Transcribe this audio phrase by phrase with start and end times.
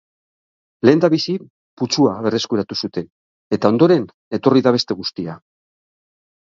[0.89, 1.35] Lehendabizi
[1.81, 3.07] putzua berreskuratu zuten,
[3.59, 4.09] eta ondoren
[4.41, 5.39] etorri da beste guztia.